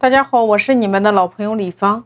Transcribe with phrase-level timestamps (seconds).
[0.00, 2.04] 大家好，我是你们的老朋友李芳。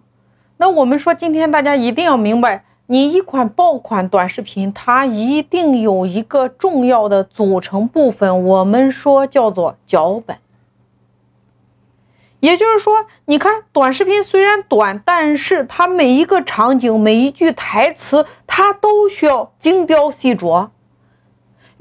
[0.56, 10.38] 那我们说，今天大家一定要明白，你一款爆款短视频，它一定有一个重要的组成部分，我们说叫做脚本。
[12.40, 20.70] 也就是说，你看短视频虽然短，但是它每一个场景、每一句台词，它都需要精雕细琢。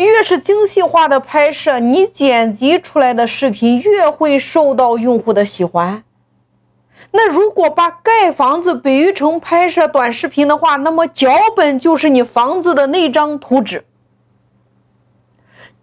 [0.06, 6.04] 越是精细化的拍摄，你剪辑出来的视频越会受到用户的喜欢。
[7.12, 13.84] 那如果把盖房子比喻成拍摄短视频的话，那么脚本就是你房子的那张图纸。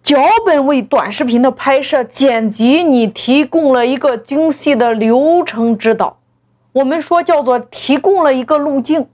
[0.01, 6.17] 脚本为短视频的拍摄剪辑你提供了一个精细的流程指导，
[6.71, 9.07] 我们说叫做提供了一个路径。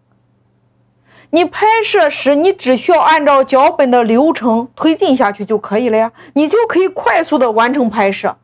[1.32, 8.38] 你拍摄时，你只需要按照脚本的流程推进下去就可以了呀，你就可以快速的完成拍摄。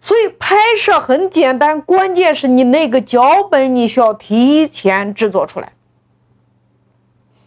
[0.00, 5.72] 所以拍摄很简单，关键是你那个脚本你需要提前制作出来。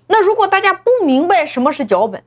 [0.07, 2.21] 那如果大家不明白什么是脚本，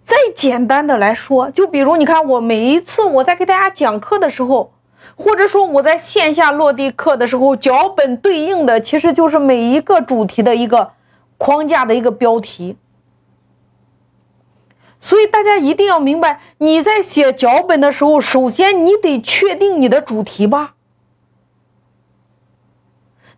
[0.00, 4.72] 再简单的来说，就比如你看我每一次我在给大家讲课的时候，
[5.16, 10.92] 或者说我在线下落地课的时候，脚本对应的其实就是每一个主题的一个。
[11.44, 12.78] 框架的一个标题，
[14.98, 20.76] 所以大家一定要明白，你在写脚本的时候，首先你得确定你的主题吧。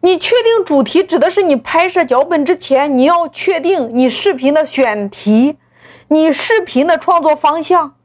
[0.02, 5.58] 你确定主题指的是你拍摄脚本之前，你要确定你视频的选题，
[6.06, 7.96] 你视频的创作方向，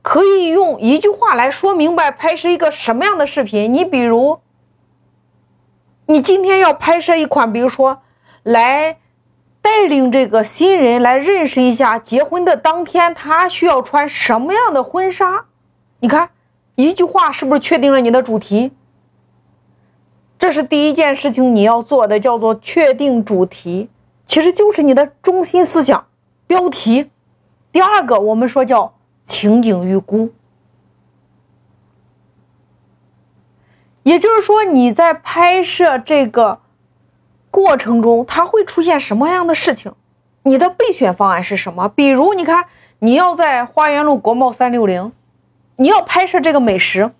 [0.00, 3.74] 可以用一句话来说明白拍摄一个什么样的视频。
[3.74, 4.38] 你比如，
[6.06, 8.02] 你今天要拍摄一款，比如说。
[8.44, 8.96] 来
[9.68, 15.44] 带领这个新人来认识一下结婚的当天他需要穿什么样的婚纱？
[16.00, 16.30] 你看，
[16.76, 18.72] 一句话是不是确定了你的主题？
[20.38, 23.90] 这是第一件事情你要做的，叫做确定主题，
[24.26, 26.06] 其实就是你的中心思想
[26.46, 27.10] 标题。
[27.70, 30.32] 第二个，我们说叫情景预估，
[34.02, 36.60] 也就是说你在拍摄这个。
[37.58, 39.92] 过程中它会出现什么样的事情？
[40.44, 41.88] 你的备选方案是什么？
[41.88, 42.66] 比如，你看，
[43.00, 45.10] 你要在花园路国贸三六零，
[45.76, 47.10] 你要拍摄这个美食，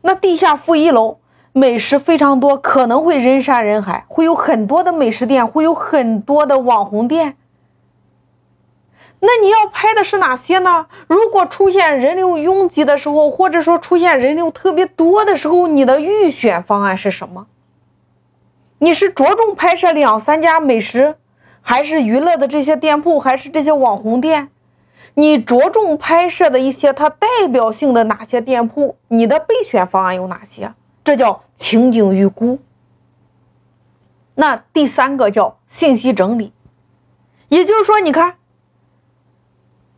[0.00, 1.18] 那地下负一楼
[1.52, 7.36] 美食非常多，可能会人山人海，会有很多的美食店，会有很多的网红店。
[9.20, 10.86] 那你要拍的是哪些呢？
[11.06, 17.46] 如果出现人流拥挤的时候，或者说出现人流特别多的时候，你的预选方案是什么？
[18.78, 21.16] 你是着重拍摄两三家美食，
[21.62, 24.48] 还是娱乐的这些店铺，还是这些网红店？
[25.14, 28.98] 你着重拍摄的一些它代表性的哪些店铺？
[29.08, 30.74] 你的备选方案有哪些？
[31.02, 32.58] 这叫情景预估。
[34.34, 36.52] 那第三个叫信息整理，
[37.48, 38.36] 也就是说，你看，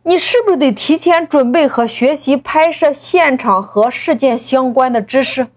[0.03, 5.47] 你是不是得提前准备和学习拍摄现场和事件相关的知识？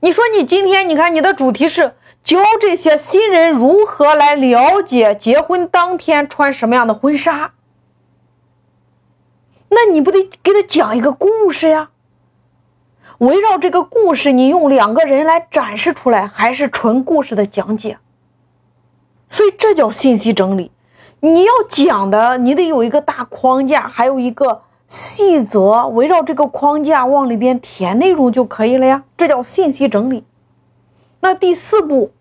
[0.00, 1.94] 你说你今天，你看你的主题是。
[2.24, 7.52] 教这些新人如何来了解结婚当天穿什么样的婚纱？
[9.68, 11.90] 那你不得给他讲一个故事呀？
[13.18, 17.98] 围绕这个故事，你用两个人来展示出来，还是纯故事的讲解？
[19.28, 20.72] 所以这叫信息整理。
[21.20, 29.04] 你要讲的，你得有一个大框架，还有一个细则，围绕这个框架往里边填内容就可以了呀。
[29.16, 30.24] 这叫信息整理。
[31.20, 32.12] 那第四步。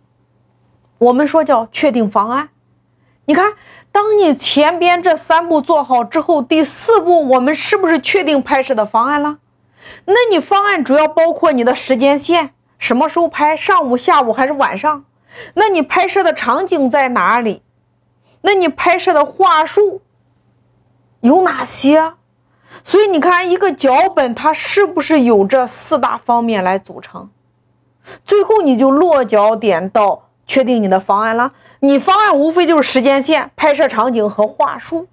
[0.98, 2.50] 我们说叫确定方案。
[3.26, 3.54] 你看，
[3.92, 9.40] 当你前边这三步做好之后，第四步我们是不是确定拍摄的方案了？
[10.06, 13.58] 那你方案主要包括你的时间线，什么时候拍？
[13.58, 15.04] 上午、下午还是晚上？
[15.56, 17.62] 那你拍摄的场景在哪里？
[18.42, 20.02] 那你拍摄的话术
[21.20, 22.14] 有哪些？
[22.86, 27.30] 所以你看，一个脚本它是不是有这四大方面来组成？
[28.24, 30.22] 最后你就落脚点到。
[30.48, 35.08] 确定你的方案了，你方案无非就是时间线、拍摄场景和话术。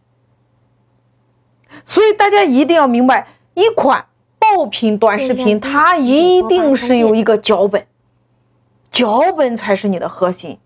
[1.86, 4.04] 所以大家一定要明白，一款
[4.38, 7.86] 爆品短视频，它一定是有一个脚本，
[8.90, 10.58] 脚本才是你的核心。